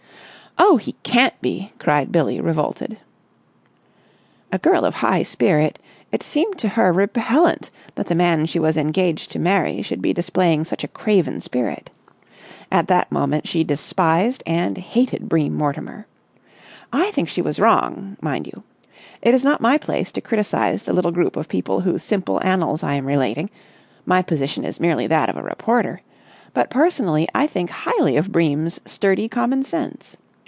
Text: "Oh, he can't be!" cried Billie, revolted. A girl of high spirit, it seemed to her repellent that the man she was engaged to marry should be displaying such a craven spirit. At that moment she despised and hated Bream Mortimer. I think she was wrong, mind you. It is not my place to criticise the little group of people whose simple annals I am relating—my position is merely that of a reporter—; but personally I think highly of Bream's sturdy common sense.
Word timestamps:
"Oh, 0.63 0.77
he 0.77 0.91
can't 1.03 1.39
be!" 1.41 1.71
cried 1.79 2.11
Billie, 2.11 2.39
revolted. 2.39 2.97
A 4.51 4.57
girl 4.59 4.85
of 4.85 4.93
high 4.95 5.23
spirit, 5.23 5.79
it 6.11 6.21
seemed 6.23 6.57
to 6.59 6.69
her 6.69 6.93
repellent 6.93 7.71
that 7.95 8.07
the 8.07 8.15
man 8.15 8.45
she 8.45 8.59
was 8.59 8.77
engaged 8.77 9.31
to 9.31 9.39
marry 9.39 9.81
should 9.81 10.01
be 10.03 10.13
displaying 10.13 10.63
such 10.63 10.83
a 10.83 10.87
craven 10.87 11.41
spirit. 11.41 11.89
At 12.71 12.87
that 12.89 13.11
moment 13.11 13.47
she 13.47 13.63
despised 13.63 14.43
and 14.45 14.77
hated 14.77 15.27
Bream 15.27 15.55
Mortimer. 15.55 16.05
I 16.93 17.11
think 17.11 17.27
she 17.27 17.41
was 17.41 17.59
wrong, 17.59 18.15
mind 18.21 18.45
you. 18.45 18.63
It 19.21 19.33
is 19.33 19.43
not 19.43 19.61
my 19.61 19.77
place 19.79 20.11
to 20.13 20.21
criticise 20.21 20.83
the 20.83 20.93
little 20.93 21.11
group 21.11 21.35
of 21.37 21.49
people 21.49 21.81
whose 21.81 22.03
simple 22.03 22.39
annals 22.45 22.83
I 22.83 22.93
am 22.93 23.07
relating—my 23.07 24.21
position 24.21 24.63
is 24.63 24.79
merely 24.79 25.07
that 25.07 25.29
of 25.29 25.37
a 25.37 25.43
reporter—; 25.43 26.01
but 26.53 26.69
personally 26.69 27.27
I 27.33 27.47
think 27.47 27.69
highly 27.71 28.15
of 28.15 28.31
Bream's 28.31 28.79
sturdy 28.85 29.27
common 29.27 29.63
sense. 29.65 30.15